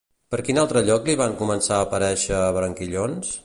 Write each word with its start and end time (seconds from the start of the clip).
Per 0.35 0.37
quin 0.45 0.59
altre 0.61 0.81
lloc 0.87 1.05
li 1.11 1.15
van 1.21 1.37
començar 1.43 1.77
a 1.79 1.85
aparèixer 1.89 2.41
branquillons? 2.59 3.35